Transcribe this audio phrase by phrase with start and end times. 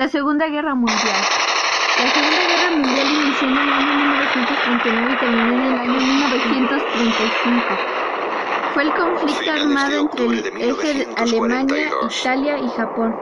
[0.00, 0.98] La Segunda Guerra Mundial.
[0.98, 7.62] La Segunda Guerra Mundial inició en el año 1939 y terminó en el año 1935.
[8.72, 13.14] Fue el conflicto armado entre el eje de Alemania, Italia y Japón,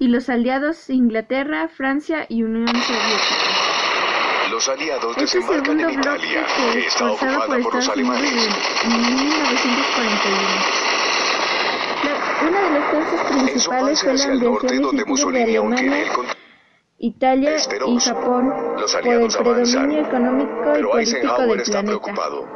[0.00, 4.50] y los aliados Inglaterra, Francia y Unión Soviética.
[4.50, 10.79] Los aliados Este desembarcan segundo en bloque Italia, que es por Estados Unidos en 1941.
[13.00, 16.40] De En su principales fue la el ambición legítima de en Alemania, el
[16.98, 21.82] Italia y Japón los por el predominio económico y pero político del está planeta.
[21.82, 22.46] preocupado.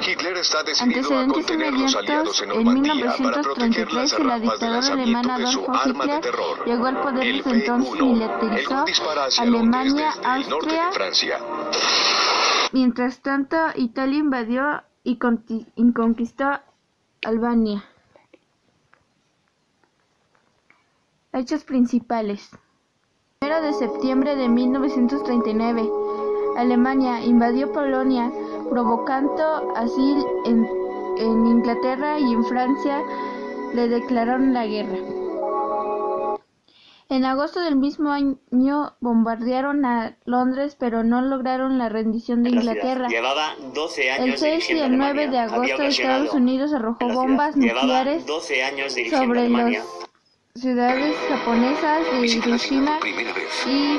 [0.00, 4.12] Hitler está decidido a Antecedentes contener los aliados en en Normandía para proteger 1933 las
[4.12, 6.66] el rampas de dictador lanzamiento alemán de su Adolfo arma de Hitler terror.
[6.66, 10.54] llegó al poder el desde entonces P-1, el militarizó cual dispara hacia Alemania, el norte
[10.54, 10.86] Austria.
[10.86, 11.38] de Francia.
[12.72, 15.18] Mientras tanto, Italia invadió y
[15.76, 16.44] y conquistó
[17.24, 17.84] Albania.
[21.38, 22.50] Hechos principales.
[23.42, 25.88] 1 de septiembre de 1939,
[26.56, 28.32] Alemania invadió Polonia,
[28.68, 30.66] provocando así en,
[31.18, 33.04] en Inglaterra y en Francia
[33.72, 34.98] le declararon la guerra.
[37.10, 42.50] En agosto del mismo año bombardearon a Londres, pero no lograron la rendición de.
[42.50, 43.06] Inglaterra.
[43.08, 45.30] Llevaba 12 años El 6 y el 9 Alemania.
[45.30, 49.84] de agosto Estados Unidos arrojó bombas nucleares 12 años dirigiendo sobre Alemania.
[50.60, 52.98] Ciudades japonesas de Hiroshima
[53.66, 53.98] y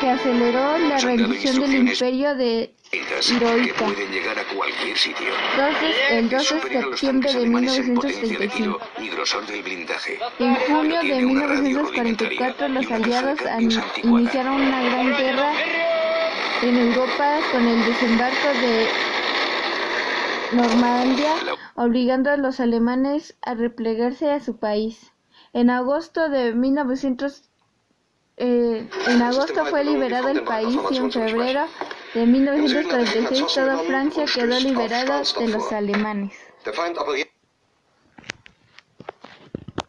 [0.00, 3.84] que aceleró la rendición del imperio de Hirohito.
[3.84, 5.26] pueden llegar a cualquier sitio.
[5.56, 8.56] 12 el 12 de septiembre de alemanes en potencia de 1935.
[8.56, 10.18] tiro y grosor del blindaje.
[10.38, 13.38] En junio de Tiene una radio 1944 los aliados
[14.02, 15.52] iniciaron una gran guerra
[16.62, 18.88] en Europa con el desembarco de
[20.52, 21.34] Normandía,
[21.74, 25.13] obligando a los alemanes a replegarse a su país.
[25.54, 27.50] En agosto de 1900
[28.36, 31.66] eh, en agosto fue liberado el país y en febrero
[32.12, 36.34] de 1946 toda Francia quedó liberada de los alemanes.